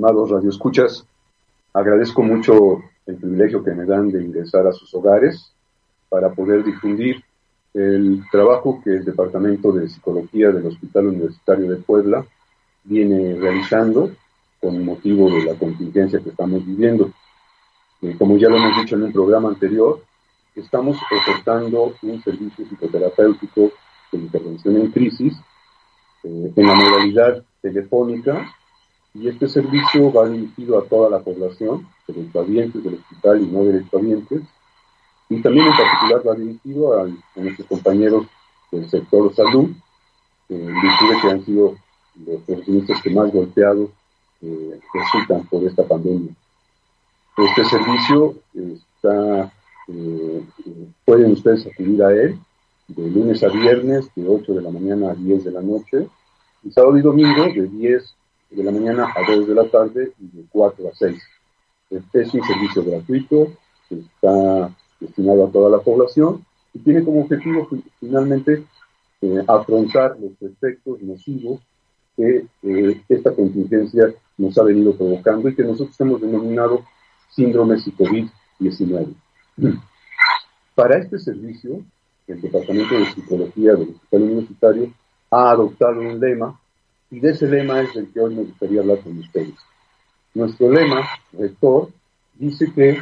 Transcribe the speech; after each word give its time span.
estimados 0.00 0.30
radioescuchas. 0.30 1.06
Agradezco 1.74 2.22
mucho 2.22 2.82
el 3.04 3.16
privilegio 3.16 3.62
que 3.62 3.72
me 3.72 3.84
dan 3.84 4.10
de 4.10 4.24
ingresar 4.24 4.66
a 4.66 4.72
sus 4.72 4.94
hogares 4.94 5.52
para 6.08 6.30
poder 6.30 6.64
difundir 6.64 7.22
el 7.74 8.22
trabajo 8.32 8.80
que 8.82 8.96
el 8.96 9.04
Departamento 9.04 9.70
de 9.72 9.90
Psicología 9.90 10.52
del 10.52 10.66
Hospital 10.66 11.08
Universitario 11.08 11.70
de 11.70 11.76
Puebla 11.76 12.24
viene 12.84 13.36
realizando 13.38 14.10
con 14.58 14.82
motivo 14.86 15.28
de 15.30 15.44
la 15.44 15.54
contingencia 15.58 16.20
que 16.20 16.30
estamos 16.30 16.64
viviendo. 16.64 17.12
Eh, 18.00 18.16
como 18.18 18.38
ya 18.38 18.48
lo 18.48 18.56
hemos 18.56 18.80
dicho 18.80 18.96
en 18.96 19.02
un 19.02 19.12
programa 19.12 19.50
anterior, 19.50 20.00
estamos 20.56 20.96
ofertando 21.12 21.92
un 22.00 22.22
servicio 22.22 22.64
psicoterapéutico 22.64 23.70
de 24.12 24.18
intervención 24.18 24.76
en 24.76 24.90
crisis 24.92 25.34
eh, 26.24 26.52
en 26.56 26.66
la 26.66 26.74
modalidad 26.74 27.44
telefónica 27.60 28.50
y 29.14 29.28
este 29.28 29.48
servicio 29.48 30.12
va 30.12 30.28
dirigido 30.28 30.78
a 30.78 30.84
toda 30.84 31.10
la 31.10 31.20
población, 31.20 31.86
derechohabientes 32.06 32.82
del 32.82 32.94
hospital 32.94 33.42
y 33.42 33.46
no 33.46 33.64
derechohabientes, 33.64 34.42
y 35.28 35.42
también 35.42 35.66
en 35.66 35.76
particular 35.76 36.28
va 36.28 36.34
dirigido 36.34 37.00
a, 37.00 37.08
nuestros 37.36 37.68
compañeros 37.68 38.26
del 38.70 38.88
sector 38.88 39.34
salud, 39.34 39.70
eh, 40.48 40.68
que 41.22 41.30
han 41.30 41.44
sido 41.44 41.76
los 42.26 42.42
profesionistas 42.42 43.02
que 43.02 43.10
más 43.10 43.32
golpeados 43.32 43.90
eh, 44.42 44.80
resultan 44.92 45.46
por 45.46 45.64
esta 45.64 45.86
pandemia. 45.86 46.32
Este 47.36 47.64
servicio 47.64 48.34
está, 48.54 49.52
eh, 49.88 50.42
pueden 51.04 51.32
ustedes 51.32 51.66
acudir 51.66 52.02
a 52.02 52.12
él 52.12 52.38
de 52.88 53.10
lunes 53.10 53.42
a 53.44 53.48
viernes, 53.48 54.10
de 54.14 54.26
8 54.28 54.54
de 54.54 54.62
la 54.62 54.70
mañana 54.70 55.12
a 55.12 55.14
10 55.14 55.44
de 55.44 55.52
la 55.52 55.62
noche, 55.62 56.08
y 56.64 56.70
sábado 56.70 56.98
y 56.98 57.02
domingo 57.02 57.44
de 57.44 57.66
10 57.68 58.14
de 58.50 58.64
la 58.64 58.72
mañana 58.72 59.12
a 59.14 59.30
2 59.30 59.48
de 59.48 59.54
la 59.54 59.68
tarde 59.68 60.12
y 60.18 60.36
de 60.36 60.44
4 60.50 60.88
a 60.88 60.94
6. 60.94 61.22
Este 61.90 62.22
es 62.22 62.34
un 62.34 62.42
servicio 62.42 62.84
gratuito 62.84 63.52
que 63.88 63.96
está 63.96 64.74
destinado 64.98 65.46
a 65.46 65.50
toda 65.50 65.70
la 65.70 65.82
población 65.82 66.44
y 66.74 66.80
tiene 66.80 67.04
como 67.04 67.22
objetivo 67.22 67.68
finalmente 67.98 68.64
eh, 69.22 69.44
afrontar 69.46 70.16
los 70.20 70.32
efectos 70.40 71.00
nocivos 71.02 71.60
que 72.16 72.46
eh, 72.62 73.00
esta 73.08 73.34
contingencia 73.34 74.12
nos 74.36 74.56
ha 74.58 74.62
venido 74.64 74.96
provocando 74.96 75.48
y 75.48 75.54
que 75.54 75.62
nosotros 75.62 75.98
hemos 76.00 76.20
denominado 76.20 76.84
síndrome 77.30 77.76
COVID-19. 77.76 79.14
Para 80.74 80.98
este 80.98 81.18
servicio, 81.18 81.82
el 82.26 82.40
Departamento 82.40 82.94
de 82.94 83.06
Psicología 83.06 83.72
del 83.74 83.90
Hospital 83.90 84.22
Universitario 84.22 84.92
ha 85.30 85.50
adoptado 85.50 86.00
un 86.00 86.18
lema 86.18 86.60
y 87.10 87.20
de 87.20 87.30
ese 87.30 87.48
lema 87.48 87.80
es 87.80 87.92
del 87.94 88.12
que 88.12 88.20
hoy 88.20 88.34
me 88.34 88.42
gustaría 88.42 88.80
hablar 88.80 89.00
con 89.00 89.18
ustedes. 89.18 89.54
Nuestro 90.34 90.70
lema, 90.70 91.08
rector, 91.32 91.90
dice 92.34 92.72
que 92.72 93.00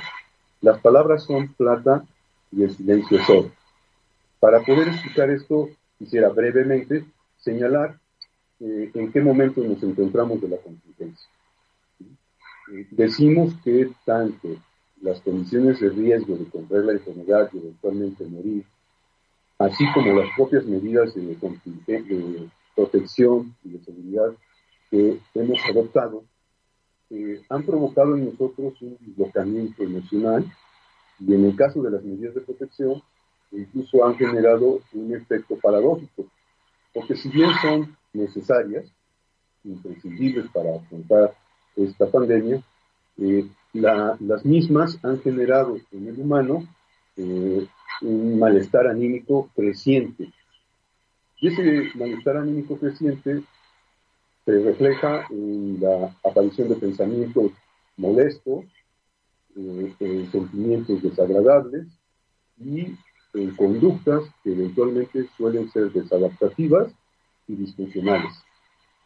las 0.63 0.81
palabras 0.81 1.25
son 1.25 1.49
plata 1.55 2.05
y 2.51 2.63
el 2.63 2.75
silencio 2.75 3.21
es 3.21 3.29
oro. 3.29 3.51
Para 4.41 4.61
poder 4.61 4.89
explicar 4.89 5.31
esto, 5.31 5.69
quisiera 5.99 6.31
brevemente 6.31 7.05
señalar 7.39 7.99
eh, 8.61 8.91
en 8.95 9.13
qué 9.13 9.21
momento 9.21 9.61
nos 9.63 9.83
encontramos 9.83 10.41
de 10.41 10.49
la 10.49 10.57
contingencia. 10.57 11.29
Eh, 12.73 12.87
decimos 12.91 13.55
que 13.63 13.91
tanto 14.07 14.49
las 15.03 15.21
condiciones 15.21 15.81
de 15.81 15.91
riesgo 15.91 16.37
de 16.37 16.47
contraer 16.47 16.85
la 16.87 16.93
enfermedad 16.93 17.51
y 17.53 17.59
eventualmente 17.59 18.25
morir, 18.25 18.65
así 19.59 19.85
como 19.93 20.13
las 20.15 20.29
propias 20.35 20.65
medidas 20.65 21.15
de, 21.15 21.37
de 21.87 22.49
protección 22.79 23.57
y 23.65 23.71
de 23.71 23.85
seguridad 23.85 24.33
que 24.91 25.19
hemos 25.35 25.59
adoptado, 25.69 26.25
eh, 27.11 27.43
han 27.49 27.65
provocado 27.65 28.17
en 28.17 28.27
nosotros 28.27 28.81
un 28.81 28.97
bloqueamiento 29.17 29.83
emocional 29.83 30.45
y 31.19 31.35
en 31.35 31.45
el 31.47 31.57
caso 31.57 31.83
de 31.83 31.91
las 31.91 32.05
medidas 32.05 32.35
de 32.35 32.43
protección, 32.43 33.03
incluso 33.51 34.05
han 34.05 34.15
generado 34.17 34.81
un 34.93 35.15
efecto 35.15 35.57
paradójico, 35.61 36.27
porque 36.95 37.17
si 37.17 37.29
bien 37.31 37.51
son 37.61 37.97
necesarias, 38.13 38.87
imprescindibles 39.65 40.49
para 40.53 40.77
afrontar 40.77 41.35
esta 41.75 42.07
pandemia, 42.07 42.63
eh, 43.19 43.45
la, 43.73 44.17
las 44.21 44.45
mismas 44.45 44.99
han 45.03 45.21
generado 45.21 45.79
en 45.91 46.07
el 46.07 46.21
humano 46.21 46.67
eh, 47.17 47.67
un 48.03 48.39
malestar 48.39 48.87
anímico 48.87 49.51
creciente. 49.57 50.33
Y 51.41 51.49
ese 51.49 51.97
malestar 51.97 52.37
anímico 52.37 52.77
creciente 52.79 53.43
se 54.45 54.59
refleja 54.61 55.27
en 55.31 55.79
la 55.81 56.17
aparición 56.25 56.69
de 56.69 56.77
pensamientos 56.77 57.53
molestos, 57.97 58.65
eh, 59.57 59.95
en 60.01 60.33
sentimientos 60.33 61.03
desagradables 61.03 61.87
y 62.59 62.97
en 63.35 63.57
conductas 63.57 64.23
que 64.43 64.53
eventualmente 64.53 65.29
suelen 65.37 65.71
ser 65.71 65.93
desadaptativas 65.93 66.93
y 67.47 67.55
disfuncionales, 67.55 68.33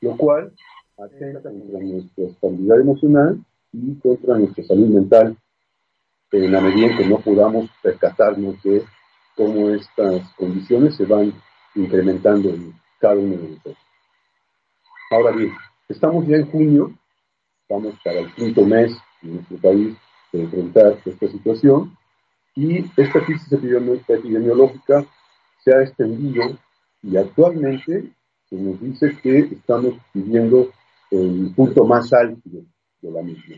lo 0.01 0.17
cual 0.17 0.53
atenta 0.99 1.43
contra 1.43 1.81
nuestra 1.81 2.25
estabilidad 2.25 2.81
emocional 2.81 3.45
y 3.73 3.95
contra 3.97 4.39
nuestra 4.39 4.65
salud 4.65 4.89
mental. 4.89 5.37
en 6.33 6.51
la 6.51 6.63
medida 6.63 6.87
en 6.87 6.97
que 6.97 7.07
no 7.07 7.19
podamos 7.19 7.69
percatarnos 7.83 8.63
de 8.63 8.83
cómo 9.37 9.69
estas 9.69 10.33
condiciones 10.37 10.97
se 10.97 11.05
van 11.05 11.35
incrementando 11.75 12.51
en 12.51 12.73
cada 13.01 13.15
uno 13.15 13.37
de 13.37 13.49
nosotros. 13.49 13.77
Ahora 15.11 15.33
bien, 15.33 15.53
estamos 15.89 16.27
ya 16.27 16.37
en 16.37 16.51
junio, 16.51 16.93
estamos 17.63 17.95
para 18.05 18.21
el 18.21 18.35
quinto 18.35 18.65
mes 18.65 18.97
en 19.23 19.35
nuestro 19.35 19.57
país 19.59 19.97
de 20.33 20.43
enfrentar 20.43 20.99
esta 21.05 21.29
situación 21.29 21.97
y 22.55 22.85
esta 22.97 23.25
crisis 23.25 23.53
epidemiológica 23.53 25.05
se 25.65 25.75
ha 25.75 25.83
extendido 25.83 26.59
y 27.03 27.17
actualmente 27.17 28.13
se 28.49 28.57
nos 28.57 28.81
dice 28.81 29.17
que 29.23 29.39
estamos 29.39 29.95
viviendo 30.13 30.71
el 31.11 31.53
punto 31.55 31.85
más 31.85 32.13
álgido 32.13 32.63
de 33.01 33.11
la 33.11 33.23
misma. 33.23 33.57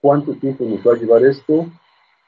¿Cuánto 0.00 0.34
tiempo 0.34 0.64
nos 0.64 0.86
va 0.86 0.94
a 0.94 0.98
llevar 0.98 1.24
esto? 1.24 1.66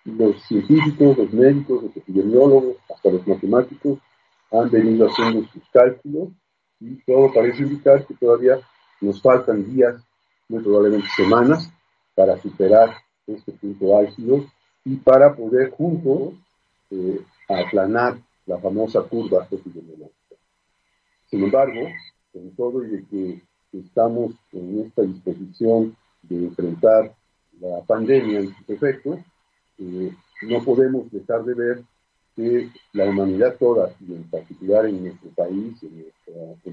Los 0.05 0.43
científicos, 0.45 1.17
los 1.17 1.33
médicos, 1.33 1.83
los 1.85 1.97
epidemiólogos, 1.97 2.77
hasta 2.89 3.11
los 3.11 3.27
matemáticos 3.27 3.99
han 4.51 4.71
venido 4.71 5.07
haciendo 5.07 5.47
sus 5.53 5.63
cálculos 5.73 6.29
y 6.81 6.97
todo 7.05 7.33
parece 7.33 7.63
indicar 7.63 8.07
que 8.07 8.15
todavía 8.15 8.59
nos 9.01 9.21
faltan 9.23 9.65
días, 9.73 10.03
muy 10.49 10.63
probablemente 10.63 11.09
semanas, 11.17 11.71
para 12.15 12.37
superar 12.39 12.97
este 13.27 13.53
punto 13.53 13.97
álgido 13.97 14.45
y 14.85 14.97
para 14.97 15.35
poder 15.35 15.71
juntos 15.71 16.35
eh, 16.91 17.21
aplanar 17.49 18.19
la 18.47 18.59
famosa 18.59 19.03
curva 19.03 19.47
epidemiológica. 19.51 20.37
Sin 21.27 21.45
embargo, 21.45 21.89
con 22.33 22.51
todo 22.57 22.85
y 22.85 22.89
de 22.89 23.05
que 23.07 23.43
estamos 23.73 24.35
en 24.53 24.81
esta 24.81 25.03
disposición 25.03 25.97
de 26.23 26.47
enfrentar 26.47 27.15
la 27.61 27.83
pandemia 27.83 28.41
en 28.41 28.55
sus 28.55 28.71
efectos, 28.71 29.21
eh, 29.79 30.13
no 30.43 30.65
podemos 30.65 31.11
dejar 31.13 31.45
de 31.45 31.55
ver 31.55 31.85
que 32.41 32.71
la 32.95 33.05
humanidad 33.05 33.57
toda, 33.59 33.95
y 34.01 34.15
en 34.15 34.25
particular 34.31 34.87
en 34.87 35.05
nuestro 35.05 35.31
país, 35.31 35.77
en, 35.83 36.07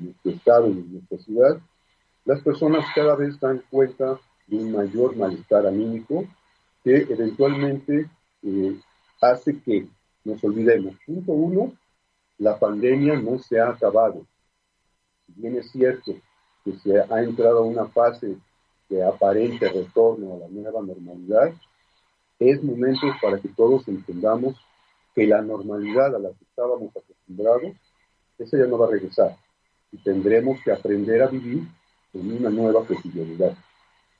nuestro 0.05 0.31
estado, 0.31 0.67
en 0.67 0.93
nuestra 0.93 1.17
ciudad, 1.17 1.59
las 2.23 2.41
personas 2.41 2.85
cada 2.95 3.15
vez 3.15 3.37
dan 3.39 3.61
cuenta 3.69 4.17
de 4.47 4.57
un 4.57 4.71
mayor 4.71 5.15
malestar 5.17 5.67
anímico 5.67 6.25
que 6.83 6.95
eventualmente 6.95 8.09
eh, 8.43 8.79
hace 9.21 9.59
que 9.59 9.87
nos 10.23 10.41
olvidemos. 10.43 10.95
Punto 11.05 11.33
uno, 11.33 11.73
la 12.37 12.57
pandemia 12.57 13.19
no 13.19 13.37
se 13.39 13.59
ha 13.59 13.69
acabado. 13.69 14.25
Si 15.25 15.33
bien 15.41 15.57
es 15.57 15.69
cierto 15.69 16.13
que 16.63 16.73
se 16.77 16.97
ha 16.97 17.23
entrado 17.23 17.59
a 17.59 17.65
una 17.65 17.87
fase 17.87 18.37
de 18.87 19.03
aparente 19.03 19.67
retorno 19.67 20.35
a 20.35 20.37
la 20.37 20.47
nueva 20.47 20.81
normalidad, 20.81 21.53
es 22.39 22.63
momento 22.63 23.07
para 23.21 23.39
que 23.39 23.49
todos 23.49 23.85
entendamos 23.89 24.55
que 25.17 25.25
la 25.25 25.41
normalidad 25.41 26.15
a 26.15 26.19
la 26.19 26.29
que 26.29 26.43
estábamos 26.43 26.95
acostumbrados, 26.95 27.75
esa 28.37 28.55
ya 28.55 28.67
no 28.67 28.77
va 28.77 28.85
a 28.85 28.91
regresar 28.91 29.35
y 29.91 29.97
tendremos 29.97 30.61
que 30.63 30.71
aprender 30.71 31.23
a 31.23 31.27
vivir 31.27 31.63
en 32.13 32.33
una 32.33 32.51
nueva 32.51 32.85
cotidianidad. 32.85 33.57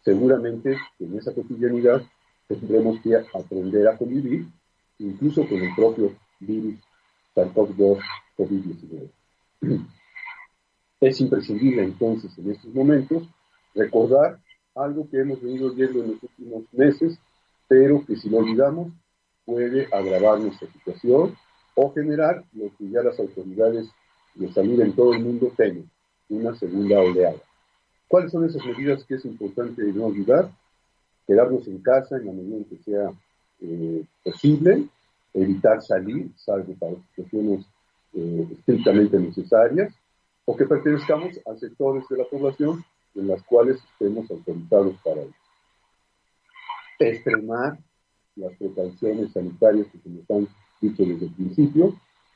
Seguramente 0.03 0.75
en 0.97 1.15
esa 1.19 1.35
cotidianidad 1.35 2.01
tendremos 2.47 2.99
que 3.01 3.15
aprender 3.15 3.87
a 3.87 3.95
convivir 3.95 4.47
incluso 4.97 5.47
con 5.47 5.59
el 5.59 5.75
propio 5.75 6.15
virus 6.39 6.79
SARS-CoV-2 7.35 7.99
COVID-19. 8.35 9.09
Es 10.99 11.21
imprescindible 11.21 11.83
entonces 11.83 12.35
en 12.39 12.49
estos 12.49 12.73
momentos 12.73 13.29
recordar 13.75 14.39
algo 14.73 15.07
que 15.11 15.19
hemos 15.19 15.43
venido 15.43 15.71
viendo 15.75 16.03
en 16.03 16.13
los 16.13 16.23
últimos 16.23 16.63
meses, 16.73 17.19
pero 17.67 18.03
que 18.03 18.15
si 18.15 18.31
lo 18.31 18.39
olvidamos 18.39 18.87
puede 19.47 19.87
agravar 19.93 20.41
nuestra 20.41 20.67
situación 20.73 21.33
o 21.73 21.93
generar 21.93 22.43
lo 22.51 22.69
que 22.77 22.89
ya 22.89 23.01
las 23.01 23.17
autoridades 23.17 23.87
de 24.35 24.51
salud 24.51 24.81
en 24.81 24.93
todo 24.93 25.13
el 25.13 25.23
mundo 25.23 25.53
temen, 25.55 25.89
una 26.27 26.53
segunda 26.55 26.99
oleada. 26.99 27.37
¿Cuáles 28.09 28.31
son 28.31 28.45
esas 28.45 28.63
medidas 28.65 29.05
que 29.05 29.15
es 29.15 29.23
importante 29.23 29.81
no 29.93 30.07
olvidar? 30.07 30.51
Quedarnos 31.25 31.65
en 31.67 31.79
casa 31.79 32.17
en 32.17 32.25
la 32.25 32.33
medida 32.33 32.57
en 32.57 32.65
que 32.65 32.77
sea 32.83 33.09
eh, 33.61 34.03
posible, 34.21 34.83
evitar 35.33 35.81
salir, 35.81 36.29
salvo 36.35 36.73
para 36.77 36.95
situaciones 37.15 37.65
eh, 38.13 38.47
estrictamente 38.51 39.17
necesarias, 39.17 39.93
o 40.43 40.57
que 40.57 40.65
pertenezcamos 40.65 41.39
a 41.45 41.55
sectores 41.55 42.03
de 42.09 42.17
la 42.17 42.25
población 42.25 42.83
en 43.15 43.27
las 43.29 43.41
cuales 43.43 43.79
estemos 43.93 44.29
autorizados 44.29 44.95
para 45.03 45.21
ello. 45.21 45.33
Extremar 46.99 47.77
las 48.37 48.53
precauciones 48.57 49.31
sanitarias 49.33 49.87
que 49.87 49.99
se 49.99 50.09
nos 50.09 50.29
han 50.29 50.47
dicho 50.81 51.03
desde 51.03 51.25
el 51.25 51.33
principio, 51.33 51.95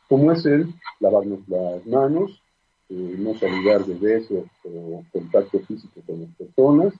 como 0.10 0.32
es 0.32 0.46
el 0.46 0.74
lavarnos 1.00 1.40
las 1.48 1.86
manos, 1.86 2.42
eh, 2.90 3.16
no 3.18 3.34
saludar 3.38 3.86
de 3.86 3.94
beso 3.96 4.46
o 4.66 5.04
contacto 5.14 5.60
físico 5.60 6.02
con 6.06 6.22
las 6.22 6.30
personas, 6.36 6.94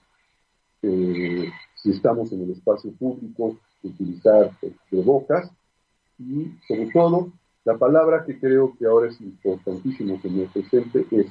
eh, 0.82 1.50
si 1.76 1.90
estamos 1.90 2.32
en 2.32 2.42
el 2.42 2.52
espacio 2.52 2.92
público, 2.92 3.56
utilizar 3.82 4.50
de 4.60 5.02
bocas 5.02 5.50
y 6.18 6.52
sobre 6.66 6.90
todo 6.92 7.32
la 7.64 7.76
palabra 7.76 8.24
que 8.24 8.38
creo 8.38 8.74
que 8.78 8.86
ahora 8.86 9.08
es 9.08 9.20
importantísimo 9.20 10.20
nos 10.24 10.52
presente 10.52 11.06
es 11.10 11.26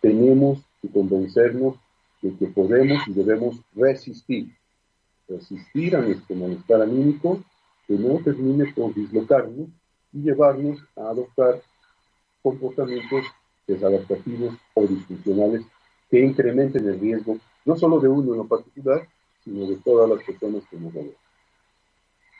tenemos 0.00 0.60
que 0.80 0.88
convencernos 0.88 1.76
de 2.22 2.34
que 2.36 2.46
podemos 2.48 3.06
y 3.06 3.12
debemos 3.12 3.60
resistir, 3.74 4.48
resistir 5.28 5.94
a 5.96 6.00
nuestro 6.00 6.34
malestar 6.36 6.82
anímico, 6.82 7.42
que 7.86 7.94
no 7.94 8.18
termine 8.18 8.72
por 8.72 8.94
dislocarnos 8.94 9.68
y 10.12 10.22
llevarnos 10.22 10.78
a 10.96 11.10
adoptar 11.10 11.60
comportamientos 12.42 13.24
desadaptativos 13.66 14.54
o 14.74 14.86
disfuncionales 14.86 15.62
que 16.10 16.20
incrementen 16.20 16.88
el 16.88 16.98
riesgo, 16.98 17.38
no 17.64 17.76
solo 17.76 18.00
de 18.00 18.08
uno 18.08 18.32
en 18.32 18.38
lo 18.38 18.46
particular, 18.46 19.06
sino 19.44 19.66
de 19.66 19.76
todas 19.76 20.08
las 20.08 20.24
personas 20.24 20.62
que 20.70 20.78
nos 20.78 20.92
rodean. 20.94 21.14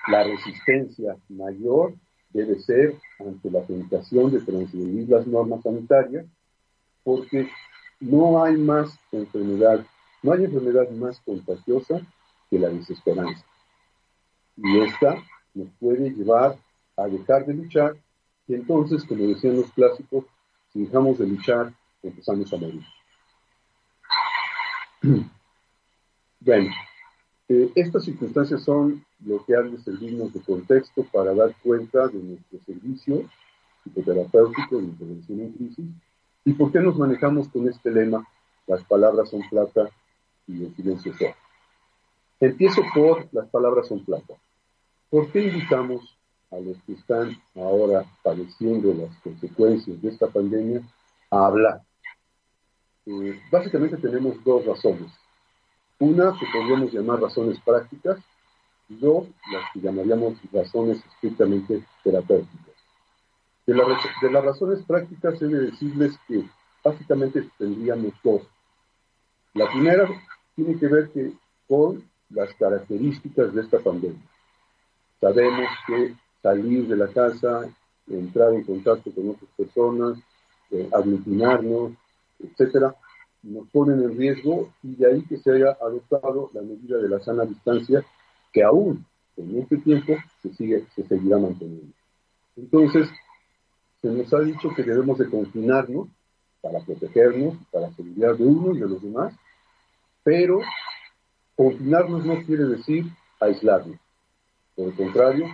La 0.08 0.24
resistencia 0.24 1.16
mayor 1.28 1.94
debe 2.30 2.58
ser 2.60 2.94
ante 3.18 3.50
la 3.50 3.62
tentación 3.62 4.30
de 4.30 4.40
transgredir 4.40 5.08
las 5.08 5.26
normas 5.26 5.62
sanitarias, 5.62 6.26
porque 7.04 7.48
no 8.00 8.42
hay 8.42 8.56
más 8.56 8.98
enfermedad, 9.12 9.84
no 10.22 10.32
hay 10.32 10.44
enfermedad 10.44 10.88
más 10.90 11.20
contagiosa 11.20 12.00
que 12.50 12.58
la 12.58 12.68
desesperanza. 12.68 13.44
Y 14.56 14.80
esta 14.80 15.22
nos 15.54 15.68
puede 15.80 16.10
llevar 16.10 16.56
a 16.96 17.06
dejar 17.06 17.46
de 17.46 17.54
luchar 17.54 17.96
y 18.46 18.54
entonces, 18.54 19.04
como 19.04 19.26
decían 19.26 19.56
los 19.56 19.70
clásicos, 19.72 20.24
si 20.72 20.84
dejamos 20.84 21.18
de 21.18 21.26
luchar, 21.26 21.72
empezamos 22.02 22.52
a 22.52 22.56
morir. 22.56 22.82
Bueno, 26.40 26.70
eh, 27.48 27.72
estas 27.74 28.04
circunstancias 28.04 28.62
son 28.62 29.04
lo 29.26 29.44
que 29.44 29.56
han 29.56 29.72
de 29.72 29.78
servirnos 29.82 30.32
de 30.32 30.40
contexto 30.40 31.02
para 31.12 31.34
dar 31.34 31.52
cuenta 31.64 32.06
de 32.06 32.18
nuestro 32.22 32.60
servicio 32.64 33.28
psicoterapéutico 33.82 34.78
de 34.78 34.84
intervención 34.84 35.40
en 35.40 35.52
crisis 35.52 35.86
y 36.44 36.52
por 36.52 36.70
qué 36.70 36.78
nos 36.78 36.96
manejamos 36.96 37.48
con 37.48 37.68
este 37.68 37.90
lema, 37.90 38.26
las 38.68 38.84
palabras 38.84 39.30
son 39.30 39.42
plata 39.50 39.90
y 40.46 40.64
el 40.64 40.76
silencio 40.76 41.12
son. 41.18 41.32
Empiezo 42.40 42.82
por 42.94 43.28
las 43.32 43.48
palabras 43.48 43.88
son 43.88 44.04
plata. 44.04 44.34
¿Por 45.10 45.30
qué 45.32 45.42
invitamos 45.48 46.16
a 46.50 46.56
los 46.56 46.76
que 46.84 46.92
están 46.92 47.36
ahora 47.54 48.04
padeciendo 48.22 48.94
las 48.94 49.16
consecuencias 49.22 50.00
de 50.00 50.08
esta 50.08 50.28
pandemia 50.28 50.82
a 51.30 51.46
hablar? 51.46 51.82
Eh, 53.06 53.40
básicamente 53.50 53.96
tenemos 53.96 54.42
dos 54.44 54.64
razones. 54.64 55.10
Una 55.98 56.32
que 56.38 56.46
podríamos 56.52 56.92
llamar 56.92 57.20
razones 57.20 57.58
prácticas 57.60 58.18
dos 58.88 59.26
las 59.52 59.70
que 59.72 59.80
llamaríamos 59.80 60.38
razones 60.52 60.98
estrictamente 61.12 61.84
terapéuticas. 62.02 62.74
De, 63.66 63.74
de 63.74 64.32
las 64.32 64.44
razones 64.44 64.82
prácticas 64.86 65.40
he 65.42 65.46
de 65.46 65.70
decirles 65.70 66.18
que 66.26 66.48
básicamente 66.82 67.48
tendríamos 67.58 68.14
dos. 68.24 68.42
La 69.54 69.70
primera 69.70 70.08
tiene 70.56 70.78
que 70.78 70.88
ver 70.88 71.10
que 71.10 71.32
con 71.68 72.02
las 72.30 72.52
características 72.54 73.54
de 73.54 73.62
esta 73.62 73.78
pandemia. 73.78 74.20
Sabemos 75.20 75.68
que 75.86 76.14
salir 76.42 76.86
de 76.86 76.96
la 76.96 77.08
casa, 77.08 77.68
entrar 78.08 78.52
en 78.52 78.64
contacto 78.64 79.10
con 79.12 79.30
otras 79.30 79.50
personas, 79.56 80.18
eh, 80.70 80.88
aglutinarnos, 80.92 81.92
etcétera, 82.38 82.94
nos 83.42 83.68
ponen 83.70 84.02
en 84.02 84.16
riesgo 84.16 84.72
y 84.82 84.94
de 84.96 85.06
ahí 85.10 85.22
que 85.22 85.38
se 85.38 85.52
haya 85.52 85.76
adoptado 85.80 86.50
la 86.52 86.62
medida 86.62 86.98
de 86.98 87.08
la 87.08 87.20
sana 87.20 87.44
distancia 87.44 88.04
que 88.52 88.62
aún 88.62 89.04
en 89.36 89.58
este 89.58 89.78
tiempo 89.78 90.16
se, 90.42 90.52
sigue, 90.54 90.84
se 90.94 91.06
seguirá 91.06 91.38
manteniendo. 91.38 91.92
Entonces, 92.56 93.08
se 94.02 94.08
nos 94.08 94.32
ha 94.32 94.40
dicho 94.40 94.70
que 94.74 94.82
debemos 94.82 95.18
de 95.18 95.28
confinarnos 95.28 96.08
para 96.60 96.80
protegernos, 96.80 97.56
para 97.70 97.92
seguridad 97.92 98.36
de 98.36 98.44
uno 98.44 98.74
y 98.74 98.80
de 98.80 98.88
los 98.88 99.02
demás, 99.02 99.34
pero 100.24 100.60
confinarnos 101.58 102.24
no 102.24 102.40
quiere 102.44 102.66
decir 102.66 103.04
aislarnos. 103.40 103.98
Por 104.76 104.86
el 104.86 104.94
contrario, 104.94 105.46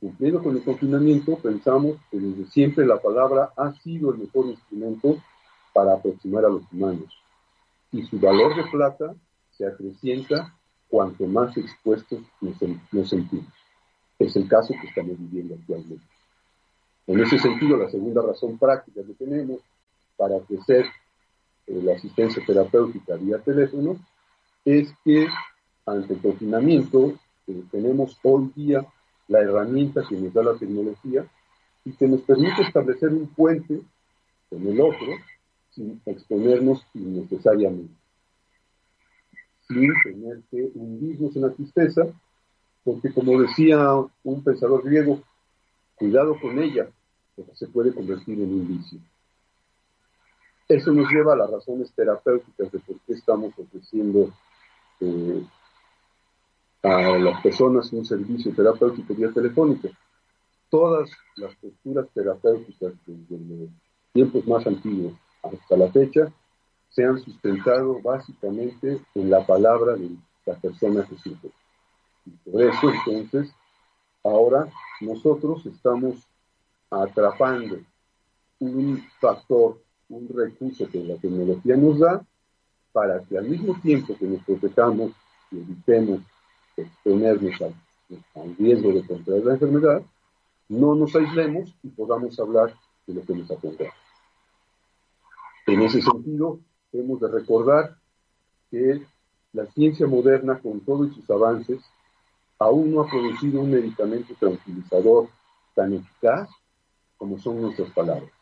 cumpliendo 0.00 0.42
con 0.42 0.56
el 0.56 0.64
confinamiento, 0.64 1.38
pensamos 1.38 1.96
que 2.10 2.18
desde 2.18 2.44
siempre 2.50 2.84
la 2.84 3.00
palabra 3.00 3.52
ha 3.56 3.72
sido 3.74 4.10
el 4.10 4.18
mejor 4.18 4.46
instrumento 4.46 5.22
para 5.72 5.94
aproximar 5.94 6.44
a 6.44 6.48
los 6.48 6.62
humanos, 6.72 7.14
y 7.92 8.02
su 8.02 8.18
valor 8.18 8.56
de 8.56 8.68
plata 8.68 9.14
se 9.52 9.64
acrecienta 9.64 10.52
cuanto 10.88 11.24
más 11.26 11.56
expuestos 11.56 12.20
nos, 12.40 13.08
sentimos. 13.08 13.46
Es 14.18 14.34
el 14.34 14.48
caso 14.48 14.74
que 14.80 14.88
estamos 14.88 15.16
viviendo 15.20 15.54
actualmente. 15.54 16.04
En 17.06 17.20
ese 17.20 17.38
sentido, 17.38 17.76
la 17.76 17.88
segunda 17.88 18.22
razón 18.22 18.58
práctica 18.58 19.02
que 19.04 19.14
tenemos 19.14 19.60
para 20.16 20.34
ofrecer 20.34 20.84
eh, 21.68 21.80
la 21.80 21.92
asistencia 21.92 22.44
terapéutica 22.44 23.14
vía 23.14 23.38
teléfono 23.38 23.98
es 24.68 24.92
que 25.02 25.26
ante 25.86 26.12
el 26.12 26.20
confinamiento 26.20 27.14
eh, 27.46 27.62
tenemos 27.70 28.18
hoy 28.22 28.52
día 28.54 28.86
la 29.26 29.40
herramienta 29.40 30.02
que 30.06 30.14
nos 30.16 30.34
da 30.34 30.42
la 30.42 30.58
tecnología 30.58 31.26
y 31.86 31.92
que 31.92 32.06
nos 32.06 32.20
permite 32.20 32.60
establecer 32.60 33.08
un 33.08 33.28
puente 33.28 33.80
con 34.50 34.66
el 34.66 34.78
otro 34.78 35.06
sin 35.70 36.02
exponernos 36.04 36.86
innecesariamente, 36.92 37.94
sin 39.68 39.90
tener 40.04 40.42
que 40.50 40.70
hundirnos 40.74 41.34
en 41.34 41.42
la 41.42 41.52
tristeza, 41.54 42.02
porque 42.84 43.10
como 43.14 43.40
decía 43.40 43.94
un 44.22 44.44
pensador 44.44 44.84
griego, 44.84 45.22
cuidado 45.94 46.38
con 46.38 46.58
ella, 46.58 46.90
porque 47.34 47.56
se 47.56 47.68
puede 47.68 47.94
convertir 47.94 48.38
en 48.38 48.52
un 48.52 48.68
vicio. 48.68 48.98
Eso 50.68 50.92
nos 50.92 51.10
lleva 51.10 51.32
a 51.32 51.36
las 51.36 51.50
razones 51.50 51.90
terapéuticas 51.92 52.70
de 52.70 52.78
por 52.80 53.00
qué 53.06 53.14
estamos 53.14 53.54
ofreciendo 53.58 54.30
eh, 55.00 55.46
a 56.82 57.18
las 57.18 57.42
personas 57.42 57.92
un 57.92 58.04
servicio 58.04 58.54
terapéutico 58.54 59.14
vía 59.14 59.30
telefónica. 59.32 59.88
Todas 60.70 61.10
las 61.36 61.54
posturas 61.56 62.06
terapéuticas 62.14 62.92
desde 63.06 63.44
los 63.44 63.70
tiempos 64.12 64.46
más 64.46 64.66
antiguos 64.66 65.14
hasta 65.42 65.76
la 65.76 65.90
fecha 65.90 66.32
se 66.90 67.04
han 67.04 67.18
sustentado 67.18 68.00
básicamente 68.02 69.00
en 69.14 69.30
la 69.30 69.46
palabra 69.46 69.94
de 69.94 70.10
la 70.46 70.54
persona 70.54 71.04
que 71.06 71.16
sufre. 71.16 71.50
Y 72.26 72.30
por 72.50 72.62
eso 72.62 72.92
entonces 73.06 73.54
ahora 74.24 74.68
nosotros 75.00 75.64
estamos 75.66 76.16
atrapando 76.90 77.78
un 78.60 79.02
factor, 79.20 79.80
un 80.08 80.28
recurso 80.28 80.88
que 80.88 81.04
la 81.04 81.16
tecnología 81.16 81.76
nos 81.76 81.98
da 81.98 82.26
para 82.98 83.22
que 83.22 83.38
al 83.38 83.48
mismo 83.48 83.80
tiempo 83.80 84.16
que 84.18 84.26
nos 84.26 84.42
protejamos 84.42 85.12
y 85.52 85.58
evitemos 85.58 86.20
exponernos 86.76 87.62
al, 87.62 87.74
al 88.34 88.56
riesgo 88.56 88.92
de 88.92 89.06
contraer 89.06 89.44
la 89.44 89.52
enfermedad, 89.52 90.02
no 90.68 90.96
nos 90.96 91.14
aislemos 91.14 91.72
y 91.84 91.90
podamos 91.90 92.36
hablar 92.40 92.74
de 93.06 93.14
lo 93.14 93.22
que 93.24 93.36
nos 93.36 93.48
acompaña. 93.52 93.92
En 95.68 95.82
ese 95.82 96.02
sentido, 96.02 96.58
hemos 96.92 97.20
de 97.20 97.28
recordar 97.28 97.96
que 98.68 99.06
la 99.52 99.66
ciencia 99.66 100.08
moderna, 100.08 100.58
con 100.58 100.80
todos 100.80 101.14
sus 101.14 101.30
avances, 101.30 101.80
aún 102.58 102.92
no 102.92 103.02
ha 103.02 103.08
producido 103.08 103.60
un 103.60 103.70
medicamento 103.70 104.34
tranquilizador 104.40 105.28
tan 105.76 105.94
eficaz 105.94 106.50
como 107.16 107.38
son 107.38 107.62
nuestras 107.62 107.92
palabras, 107.92 108.32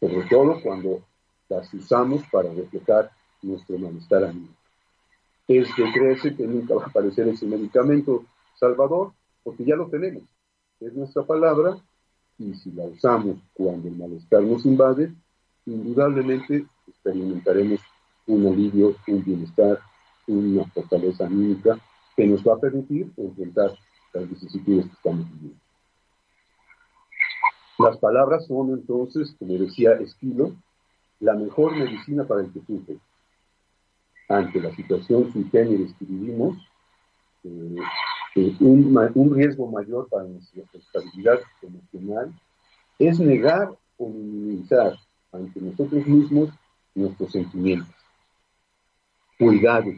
sobre 0.00 0.22
todo 0.28 0.60
cuando 0.62 1.02
las 1.48 1.72
usamos 1.72 2.22
para 2.30 2.52
reflejar 2.52 3.10
nuestro 3.44 3.78
malestar 3.78 4.24
anímico. 4.24 4.54
Es 5.46 5.68
de 5.76 6.34
que 6.36 6.46
nunca 6.46 6.74
va 6.74 6.84
a 6.84 6.86
aparecer 6.86 7.28
ese 7.28 7.46
medicamento 7.46 8.24
salvador, 8.58 9.12
porque 9.42 9.64
ya 9.64 9.76
lo 9.76 9.88
tenemos. 9.88 10.22
Es 10.80 10.94
nuestra 10.94 11.22
palabra, 11.22 11.76
y 12.38 12.54
si 12.54 12.72
la 12.72 12.84
usamos 12.84 13.36
cuando 13.52 13.88
el 13.88 13.96
malestar 13.96 14.42
nos 14.42 14.64
invade, 14.64 15.12
indudablemente 15.66 16.66
experimentaremos 16.88 17.80
un 18.26 18.46
alivio, 18.46 18.96
un 19.06 19.22
bienestar, 19.22 19.78
una 20.26 20.64
fortaleza 20.66 21.26
anímica 21.26 21.78
que 22.16 22.26
nos 22.26 22.42
va 22.42 22.54
a 22.54 22.58
permitir 22.58 23.10
enfrentar 23.16 23.72
las 24.14 24.28
vicisitudes 24.28 24.86
que 24.86 24.92
estamos 24.92 25.30
viviendo. 25.32 25.60
Las 27.78 27.98
palabras 27.98 28.46
son 28.46 28.70
entonces, 28.70 29.34
como 29.38 29.54
decía 29.54 29.92
Esquilo, 29.94 30.52
la 31.20 31.34
mejor 31.34 31.76
medicina 31.76 32.24
para 32.24 32.42
el 32.42 32.52
que 32.52 32.60
sufre. 32.60 32.98
Ante 34.28 34.60
la 34.60 34.74
situación 34.74 35.30
sui 35.32 35.44
generis 35.50 35.94
que 35.98 36.04
vivimos, 36.06 36.56
eh, 37.44 37.76
eh, 38.36 38.56
un, 38.60 38.96
un, 39.14 39.34
riesgo 39.34 39.70
mayor 39.70 40.08
para 40.08 40.24
nuestra 40.24 40.62
estabilidad 40.72 41.40
emocional 41.62 42.32
es 42.98 43.20
negar 43.20 43.68
o 43.98 44.08
minimizar 44.08 44.96
ante 45.30 45.60
nosotros 45.60 46.06
mismos 46.06 46.50
nuestros 46.94 47.32
sentimientos. 47.32 47.94
Cuidado, 49.38 49.90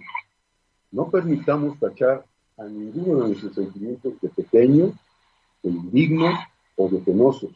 no 0.90 1.11
permitamos 1.11 1.78
tachar 1.78 2.25
a 2.56 2.64
ninguno 2.64 3.23
de 3.23 3.28
nuestros 3.28 3.54
sentimientos 3.54 4.14
de 4.21 4.28
pequeño, 4.30 4.92
de 5.62 5.71
indigno 5.71 6.33
o 6.76 6.88
de 6.88 6.99
penoso, 6.99 7.50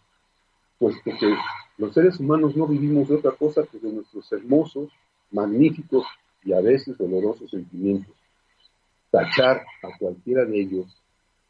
puesto 0.79 1.11
que 1.19 1.35
los 1.79 1.95
seres 1.95 2.21
humanos 2.21 2.55
no 2.55 2.67
vivimos 2.67 3.09
de 3.09 3.17
otra 3.17 3.33
cosa 3.33 3.65
que 3.67 3.79
de 3.79 3.93
nuestros 3.93 4.31
hermosos, 4.33 4.91
magníficos 5.31 6.05
y 6.43 6.53
a 6.53 6.61
veces 6.61 6.97
dolorosos 6.99 7.51
sentimientos. 7.51 8.15
Tachar 9.11 9.65
a 9.83 9.99
cualquiera 9.99 10.45
de 10.45 10.61
ellos, 10.61 10.87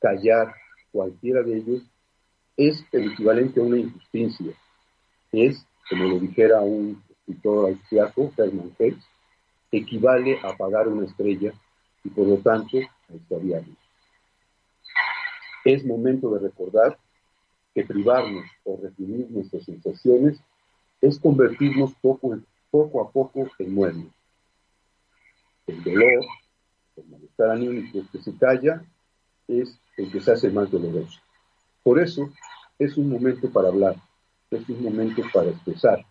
callar 0.01 0.55
cualquiera 0.93 1.43
de 1.43 1.59
ellos, 1.59 1.83
es 2.57 2.85
el 2.93 3.13
equivalente 3.13 3.61
a 3.61 3.65
una 3.65 3.79
injusticia. 3.79 4.53
Es, 5.33 5.65
como 5.89 6.05
lo 6.05 6.19
dijera 6.19 6.61
un 6.61 7.03
escritor 7.09 7.71
austriaco, 7.71 8.33
Hermann 8.37 8.75
Hesse, 8.79 9.05
equivale 9.73 10.39
a 10.43 10.51
apagar 10.51 10.89
una 10.89 11.07
estrella 11.07 11.53
y 12.03 12.11
por 12.11 12.27
lo 12.27 12.39
tanto 12.39 12.79
a 12.79 13.15
extraviarnos. 13.15 13.77
Es 15.65 15.85
momento 15.85 16.31
de 16.31 16.41
recordar 16.41 16.99
que 17.75 17.85
privarnos 17.85 18.45
o 18.65 18.79
reprimir 18.83 19.31
nuestras 19.31 19.65
sensaciones 19.65 20.41
es 21.01 21.19
convertirnos 21.19 21.95
poco, 22.01 22.39
poco 22.71 23.03
a 23.03 23.11
poco 23.11 23.49
en 23.59 23.75
muertos. 23.75 24.20
El 25.71 25.85
dolor, 25.85 26.25
el 26.97 27.07
malestar 27.07 27.51
anímico 27.51 28.01
que 28.11 28.19
se 28.19 28.37
calla, 28.37 28.83
es 29.47 29.79
el 29.97 30.11
que 30.11 30.21
se 30.21 30.33
hace 30.33 30.51
más 30.51 30.69
doloroso. 30.69 31.21
Por 31.85 32.01
eso 32.01 32.29
es 32.79 32.97
un 32.97 33.09
momento 33.09 33.49
para 33.51 33.69
hablar, 33.69 33.95
es 34.51 34.69
un 34.69 34.83
momento 34.83 35.23
para 35.33 35.51
expresar, 35.51 36.05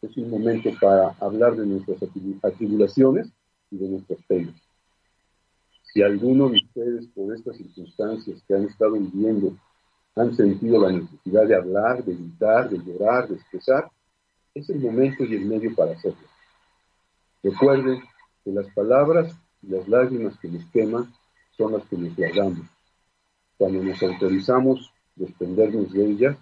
es 0.00 0.16
un 0.16 0.30
momento 0.30 0.70
para 0.80 1.10
hablar 1.20 1.56
de 1.56 1.66
nuestras 1.66 1.98
atribulaciones 2.42 3.28
y 3.70 3.76
de 3.76 3.88
nuestras 3.88 4.18
penas. 4.26 4.54
Si 5.92 6.02
alguno 6.02 6.48
de 6.48 6.56
ustedes 6.56 7.06
por 7.08 7.34
estas 7.36 7.58
circunstancias 7.58 8.42
que 8.48 8.54
han 8.54 8.64
estado 8.64 8.92
viviendo 8.92 9.54
han 10.16 10.34
sentido 10.34 10.80
la 10.80 10.92
necesidad 10.92 11.46
de 11.46 11.54
hablar, 11.54 12.02
de 12.02 12.14
gritar, 12.14 12.70
de 12.70 12.78
llorar, 12.78 13.28
de 13.28 13.34
expresar, 13.34 13.90
es 14.54 14.70
el 14.70 14.80
momento 14.80 15.24
y 15.24 15.34
el 15.34 15.44
medio 15.44 15.74
para 15.74 15.92
hacerlo. 15.92 16.28
Recuerden 17.42 18.00
que 18.44 18.50
las 18.50 18.66
palabras 18.74 19.36
y 19.62 19.68
las 19.68 19.88
lágrimas 19.88 20.38
que 20.38 20.48
nos 20.48 20.64
queman 20.66 21.12
son 21.56 21.72
las 21.72 21.84
que 21.86 21.96
nos 21.96 22.14
guardamos. 22.16 22.66
Cuando 23.56 23.82
nos 23.82 24.02
autorizamos 24.02 24.92
desprendernos 25.14 25.92
de 25.92 26.04
ellas, 26.04 26.36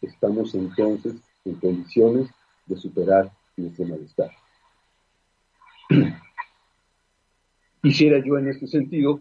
estamos 0.00 0.54
entonces 0.54 1.14
en 1.44 1.54
condiciones 1.56 2.30
de 2.66 2.76
superar 2.76 3.30
nuestro 3.56 3.84
malestar. 3.86 4.30
Quisiera 7.82 8.24
yo 8.24 8.38
en 8.38 8.48
este 8.48 8.66
sentido 8.66 9.20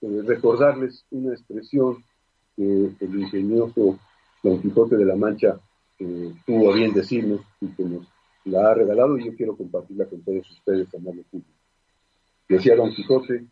eh, 0.00 0.22
recordarles 0.24 1.04
una 1.10 1.32
expresión 1.32 2.02
que 2.56 2.92
el 2.98 3.20
ingenioso 3.20 3.98
Don 4.42 4.60
Quijote 4.60 4.96
de 4.96 5.04
la 5.04 5.16
Mancha 5.16 5.60
eh, 5.98 6.32
tuvo 6.46 6.72
a 6.72 6.74
bien 6.74 6.94
decirnos 6.94 7.42
y 7.60 7.68
que 7.68 7.84
nos 7.84 8.06
la 8.44 8.70
ha 8.70 8.74
regalado 8.74 9.18
y 9.18 9.26
yo 9.26 9.36
quiero 9.36 9.56
compartirla 9.56 10.06
con 10.06 10.22
todos 10.22 10.50
ustedes, 10.50 10.92
amable 10.94 11.24
público. 11.30 11.59
Decía 12.50 12.74
Don 12.74 12.90
Quijote 12.90 13.44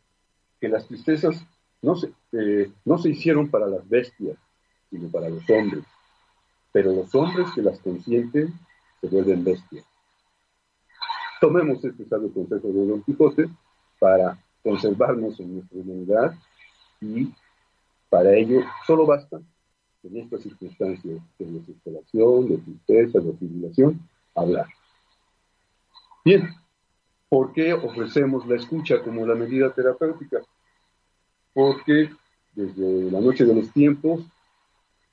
que 0.60 0.68
las 0.68 0.88
tristezas 0.88 1.46
no 1.82 1.94
se, 1.94 2.12
eh, 2.32 2.72
no 2.84 2.98
se 2.98 3.10
hicieron 3.10 3.48
para 3.48 3.68
las 3.68 3.88
bestias, 3.88 4.36
sino 4.90 5.08
para 5.08 5.28
los 5.28 5.48
hombres, 5.48 5.84
pero 6.72 6.92
los 6.92 7.14
hombres 7.14 7.46
que 7.54 7.62
las 7.62 7.78
consienten 7.78 8.52
se 9.00 9.06
vuelven 9.06 9.44
bestias. 9.44 9.84
Tomemos 11.40 11.84
este 11.84 12.06
sabio 12.06 12.34
consejo 12.34 12.66
de 12.72 12.86
Don 12.88 13.02
Quijote 13.04 13.48
para 14.00 14.36
conservarnos 14.64 15.38
en 15.38 15.54
nuestra 15.54 15.78
humanidad 15.78 16.34
y 17.00 17.32
para 18.10 18.34
ello, 18.34 18.62
solo 18.84 19.06
basta, 19.06 19.40
en 20.02 20.16
estas 20.16 20.42
circunstancias 20.42 21.22
de 21.38 21.46
desesperación, 21.46 22.48
de 22.48 22.58
tristeza, 22.58 23.20
de 23.20 23.32
tribulación, 23.34 24.08
hablar. 24.34 24.66
Bien, 26.24 26.48
¿por 27.28 27.52
qué 27.52 27.72
ofrecemos 27.72 28.46
la 28.46 28.56
escucha 28.56 29.02
como 29.02 29.26
la 29.26 29.34
medida 29.34 29.72
terapéutica? 29.72 30.40
Porque 31.52 32.10
desde 32.52 33.10
la 33.10 33.20
noche 33.20 33.44
de 33.44 33.54
los 33.54 33.72
tiempos, 33.72 34.22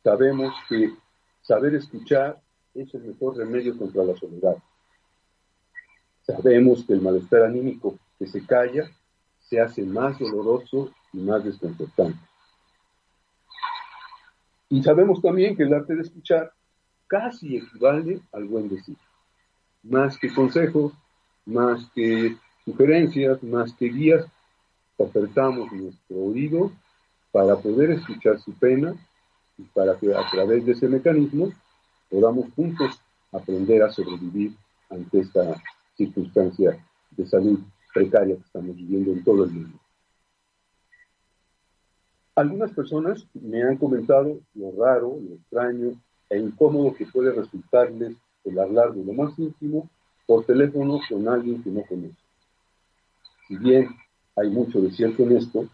sabemos 0.04 0.54
que 0.70 0.94
saber 1.42 1.76
escuchar 1.76 2.42
es 2.74 2.94
el 2.94 3.04
mejor 3.04 3.38
remedio 3.38 3.78
contra 3.78 4.04
la 4.04 4.16
soledad. 4.16 4.58
Sabemos 6.24 6.84
que 6.86 6.94
el 6.94 7.02
malestar 7.02 7.44
anímico 7.44 7.98
que 8.18 8.28
se 8.28 8.46
calla 8.46 8.90
se 9.40 9.60
hace 9.60 9.84
más 9.84 10.18
doloroso 10.18 10.92
y 11.14 11.20
más 11.20 11.44
desconcertante. 11.44 12.20
Y 14.70 14.82
sabemos 14.82 15.22
también 15.22 15.56
que 15.56 15.64
el 15.64 15.74
arte 15.74 15.96
de 15.96 16.02
escuchar 16.02 16.52
casi 17.08 17.58
equivale 17.58 18.22
al 18.32 18.46
buen 18.46 18.68
decir. 18.68 18.98
Más 19.84 20.18
que 20.18 20.34
consejos, 20.34 20.94
más 21.46 21.90
que 21.94 22.38
sugerencias, 22.64 23.42
más 23.44 23.74
que 23.74 23.86
guías, 23.86 24.26
ofertamos 24.98 25.72
nuestro 25.72 26.18
oído 26.18 26.72
para 27.32 27.58
poder 27.58 27.92
escuchar 27.92 28.40
su 28.40 28.54
pena 28.54 28.96
y 29.58 29.64
para 29.64 29.98
que 29.98 30.14
a 30.14 30.30
través 30.32 30.66
de 30.66 30.72
ese 30.72 30.88
mecanismo 30.88 31.52
podamos 32.10 32.52
juntos 32.56 33.00
aprender 33.32 33.84
a 33.84 33.92
sobrevivir 33.92 34.54
ante 34.90 35.20
esta 35.20 35.62
circunstancia 35.98 36.84
de 37.12 37.28
salud 37.28 37.60
precaria 37.94 38.36
que 38.36 38.42
estamos 38.42 38.76
viviendo 38.76 39.12
en 39.12 39.24
todo 39.24 39.44
el 39.44 39.52
mundo. 39.52 39.80
Algunas 42.36 42.72
personas 42.72 43.26
me 43.34 43.64
han 43.64 43.78
comentado 43.78 44.40
lo 44.56 44.72
raro, 44.78 45.18
lo 45.22 45.36
extraño 45.36 45.94
e 46.30 46.38
incómodo 46.38 46.94
que 46.94 47.06
puede 47.06 47.32
resultarles 47.32 48.18
el 48.44 48.60
hablar 48.60 48.94
de 48.94 49.06
lo 49.06 49.14
más 49.14 49.38
íntimo 49.40 49.90
por 50.26 50.46
teléfono 50.46 51.00
con 51.08 51.28
alguien 51.28 51.64
que 51.64 51.70
no 51.70 51.84
conoce. 51.84 52.16
Si 53.48 53.58
bien 53.58 53.90
hay 54.36 54.50
mucho 54.50 54.82
de 54.82 54.92
cierto 54.92 55.24
en 55.24 55.38
esto, 55.38 55.68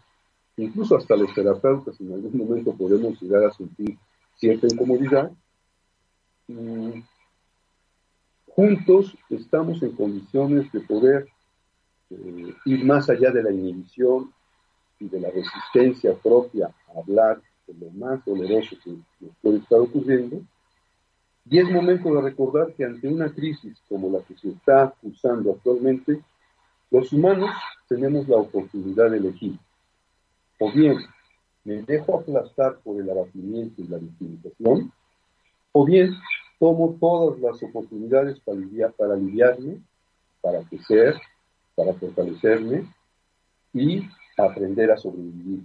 incluso 0.56 0.96
hasta 0.96 1.16
los 1.16 1.32
terapeutas 1.34 1.98
en 2.00 2.12
algún 2.12 2.36
momento 2.36 2.74
podemos 2.74 3.20
llegar 3.20 3.44
a 3.44 3.52
sentir 3.52 3.96
cierta 4.36 4.66
incomodidad, 4.66 5.32
juntos 8.54 9.16
estamos 9.30 9.82
en 9.82 9.92
condiciones 9.92 10.70
de 10.72 10.80
poder 10.80 11.28
eh, 12.10 12.54
ir 12.66 12.84
más 12.84 13.08
allá 13.08 13.30
de 13.30 13.42
la 13.42 13.50
inhibición 13.50 14.32
y 15.00 15.08
de 15.08 15.20
la 15.20 15.30
resistencia 15.30 16.14
propia 16.14 16.66
a 16.66 16.98
hablar 16.98 17.40
de 17.66 17.74
lo 17.74 17.90
más 17.92 18.24
doloroso 18.24 18.76
que 18.84 18.90
nos 19.20 19.36
puede 19.40 19.58
estar 19.58 19.80
ocurriendo. 19.80 20.42
Y 21.48 21.58
es 21.58 21.68
momento 21.70 22.14
de 22.14 22.22
recordar 22.22 22.72
que 22.74 22.84
ante 22.84 23.08
una 23.08 23.32
crisis 23.32 23.76
como 23.88 24.10
la 24.10 24.24
que 24.24 24.36
se 24.36 24.50
está 24.50 24.94
usando 25.02 25.52
actualmente, 25.52 26.22
los 26.90 27.12
humanos 27.12 27.50
tenemos 27.88 28.28
la 28.28 28.36
oportunidad 28.36 29.10
de 29.10 29.16
elegir. 29.16 29.58
O 30.58 30.70
bien 30.70 30.98
me 31.64 31.82
dejo 31.82 32.20
aplastar 32.20 32.78
por 32.78 33.00
el 33.00 33.08
abatimiento 33.10 33.82
y 33.82 33.88
la 33.88 33.98
victimización, 33.98 34.92
o 35.72 35.84
bien 35.84 36.12
tomo 36.58 36.96
todas 37.00 37.40
las 37.40 37.62
oportunidades 37.62 38.38
para, 38.40 38.90
para 38.90 39.14
aliviarme, 39.14 39.80
para 40.40 40.62
crecer, 40.62 41.20
para 41.74 41.94
fortalecerme 41.94 42.86
y 43.72 44.02
aprender 44.36 44.90
a 44.90 44.96
sobrevivir. 44.96 45.64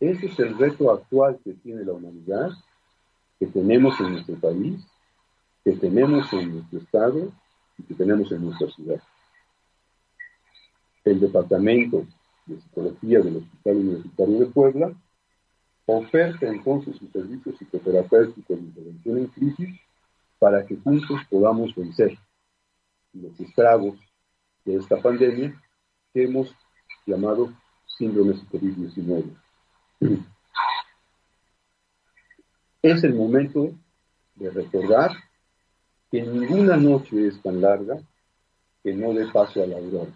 Ese 0.00 0.26
es 0.26 0.38
el 0.38 0.56
reto 0.56 0.92
actual 0.92 1.38
que 1.42 1.54
tiene 1.54 1.84
la 1.84 1.92
humanidad, 1.92 2.50
que 3.38 3.46
tenemos 3.46 3.98
en 4.00 4.12
nuestro 4.12 4.36
país, 4.36 4.84
que 5.64 5.72
tenemos 5.72 6.32
en 6.32 6.54
nuestro 6.54 6.78
estado 6.78 7.32
y 7.78 7.82
que 7.84 7.94
tenemos 7.94 8.30
en 8.32 8.44
nuestra 8.44 8.68
ciudad. 8.70 9.02
El 11.04 11.20
Departamento 11.20 12.06
de 12.46 12.60
Psicología 12.60 13.20
del 13.20 13.36
Hospital 13.36 13.76
Universitario 13.76 14.38
de 14.40 14.46
Puebla 14.46 14.92
oferta 15.86 16.46
entonces 16.46 16.96
sus 16.96 17.10
servicios 17.10 17.56
psicoterapéuticos 17.58 18.58
de 18.58 18.64
intervención 18.64 19.18
en 19.18 19.26
crisis 19.28 19.80
para 20.38 20.64
que 20.66 20.76
juntos 20.76 21.20
podamos 21.30 21.74
vencer 21.74 22.18
los 23.12 23.38
estragos 23.40 23.98
de 24.64 24.76
esta 24.76 25.00
pandemia 25.00 25.60
que 26.12 26.24
hemos 26.24 26.54
llamado 27.06 27.52
síndrome 27.86 28.34
COVID-19. 28.34 29.34
Es 32.80 33.02
el 33.02 33.14
momento 33.14 33.72
de 34.36 34.50
recordar 34.50 35.10
que 36.12 36.22
ninguna 36.22 36.76
noche 36.76 37.26
es 37.26 37.42
tan 37.42 37.60
larga 37.60 37.98
que 38.84 38.94
no 38.94 39.12
dé 39.12 39.26
paso 39.26 39.62
a 39.62 39.66
la 39.66 39.76
aurora. 39.76 40.12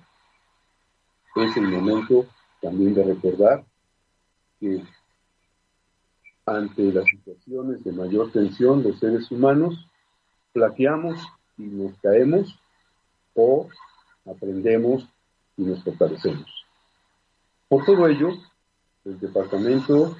Es 1.35 1.57
el 1.57 1.67
momento 1.69 2.27
también 2.61 2.95
de 2.95 3.03
recordar 3.03 3.65
que 4.61 4.81
ante 6.47 6.93
las 6.93 7.05
situaciones 7.07 7.83
de 7.83 7.93
mayor 7.93 8.31
tensión 8.31 8.83
los 8.85 8.99
seres 9.01 9.29
humanos 9.33 9.85
flaqueamos 10.53 11.19
y 11.59 11.63
nos 11.63 11.99
caemos 11.99 12.57
o 13.35 13.69
aprendemos 14.25 15.09
y 15.57 15.63
nos 15.63 15.83
fortalecemos. 15.83 16.47
Por 17.69 17.85
todo 17.85 18.07
ello, 18.07 18.29
el 19.05 19.19
Departamento 19.19 20.17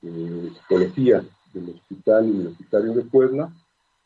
de 0.00 0.50
Psicología 0.50 1.24
del 1.52 1.70
Hospital 1.70 2.24
Universitario 2.24 2.94
de 2.94 3.02
Puebla 3.02 3.52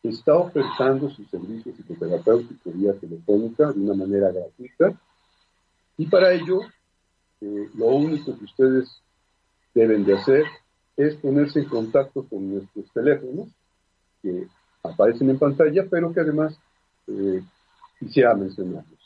está 0.03 0.35
ofertando 0.35 1.11
sus 1.11 1.29
servicios 1.31 1.77
psicoterapéuticos 1.77 2.75
vía 2.75 2.93
telefónica 2.95 3.73
de 3.73 3.81
una 3.81 3.95
manera 3.95 4.33
gratuita 4.33 4.99
y 5.97 6.07
para 6.07 6.33
ello 6.33 6.61
eh, 7.41 7.69
lo 7.75 7.87
único 7.87 8.37
que 8.39 8.45
ustedes 8.45 9.03
deben 9.75 10.05
de 10.05 10.15
hacer 10.15 10.45
es 10.97 11.17
ponerse 11.17 11.61
en 11.61 11.69
contacto 11.69 12.25
con 12.29 12.53
nuestros 12.53 12.91
teléfonos 12.93 13.49
que 14.21 14.47
aparecen 14.83 15.31
en 15.31 15.39
pantalla, 15.39 15.87
pero 15.91 16.13
que 16.13 16.21
además 16.21 16.59
eh, 17.07 17.43
quisiera 17.99 18.35
mencionarlos. 18.35 19.01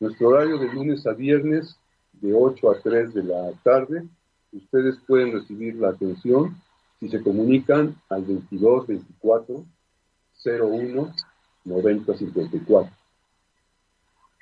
Nuestro 0.00 0.28
horario 0.28 0.58
de 0.58 0.72
lunes 0.72 1.06
a 1.06 1.12
viernes 1.12 1.76
de 2.12 2.34
8 2.34 2.70
a 2.70 2.80
3 2.80 3.14
de 3.14 3.22
la 3.24 3.52
tarde, 3.62 4.04
ustedes 4.52 4.96
pueden 5.06 5.32
recibir 5.32 5.76
la 5.76 5.88
atención 5.88 6.56
si 7.04 7.10
se 7.10 7.22
comunican 7.22 7.94
al 8.08 8.24
22 8.24 8.86
24 8.86 9.66
01 10.42 11.14
90 11.64 12.16
54. 12.16 12.96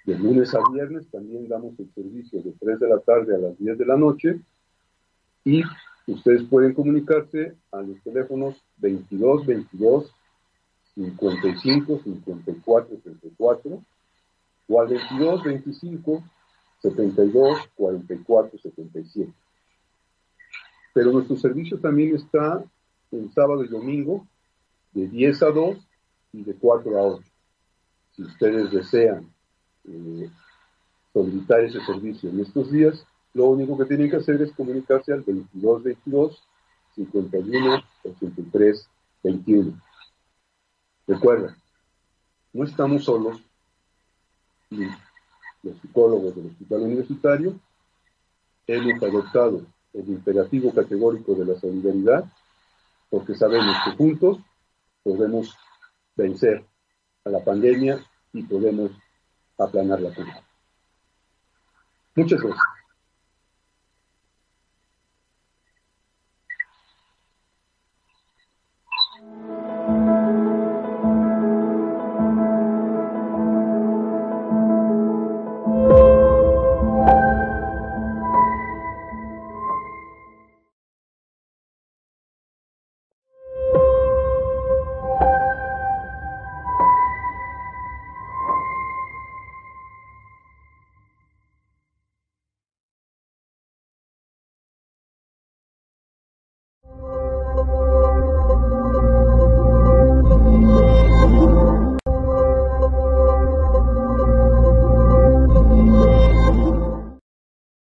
De 0.06 0.18
lunes 0.18 0.54
a 0.54 0.60
viernes 0.72 1.08
también 1.10 1.48
damos 1.48 1.76
el 1.80 1.92
servicio 1.92 2.40
de 2.40 2.52
3 2.52 2.78
de 2.78 2.88
la 2.88 3.00
tarde 3.00 3.34
a 3.34 3.38
las 3.38 3.58
10 3.58 3.78
de 3.78 3.84
la 3.86 3.96
noche 3.96 4.40
y 5.44 5.62
ustedes 6.06 6.44
pueden 6.44 6.72
comunicarse 6.72 7.56
a 7.72 7.82
los 7.82 8.00
teléfonos 8.02 8.54
22 8.76 9.44
22 9.44 10.12
55 10.94 12.00
54 12.04 12.96
34 13.02 13.82
o 14.68 14.80
al 14.80 14.86
22 14.86 15.42
25 15.42 16.22
72 16.80 17.58
44 17.74 18.58
77. 18.58 19.32
Pero 20.92 21.12
nuestro 21.12 21.36
servicio 21.36 21.78
también 21.78 22.14
está 22.14 22.64
el 23.10 23.32
sábado 23.32 23.64
y 23.64 23.68
domingo 23.68 24.26
de 24.92 25.08
10 25.08 25.42
a 25.42 25.50
2 25.50 25.76
y 26.32 26.42
de 26.44 26.54
4 26.54 26.98
a 26.98 27.02
8. 27.02 27.22
Si 28.16 28.22
ustedes 28.22 28.70
desean 28.70 29.32
eh, 29.84 30.30
solicitar 31.12 31.60
ese 31.60 31.80
servicio 31.80 32.30
en 32.30 32.40
estos 32.40 32.70
días, 32.70 33.06
lo 33.34 33.46
único 33.46 33.78
que 33.78 33.86
tienen 33.86 34.10
que 34.10 34.16
hacer 34.16 34.40
es 34.42 34.52
comunicarse 34.52 35.12
al 35.12 35.22
22 35.22 35.82
22 35.82 36.42
51 36.94 37.82
83 38.04 38.88
21. 39.22 39.82
Recuerda, 41.06 41.56
no 42.52 42.64
estamos 42.64 43.04
solos 43.04 43.40
y 44.70 44.84
los 45.62 45.76
psicólogos 45.80 46.34
del 46.34 46.46
hospital 46.46 46.82
universitario 46.82 47.58
hemos 48.66 49.02
adoptado 49.02 49.66
el 49.94 50.08
imperativo 50.08 50.72
categórico 50.72 51.34
de 51.34 51.44
la 51.44 51.58
solidaridad 51.58 52.24
porque 53.10 53.34
sabemos 53.34 53.76
que 53.84 53.90
juntos 53.92 54.38
podemos 55.02 55.54
vencer 56.16 56.64
a 57.24 57.30
la 57.30 57.44
pandemia 57.44 58.02
y 58.32 58.42
podemos 58.42 58.90
aplanar 59.58 60.00
la 60.00 60.14
curva. 60.14 60.42
Muchas 62.14 62.40
gracias. 62.40 62.81